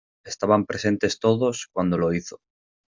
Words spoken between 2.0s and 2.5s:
hizo.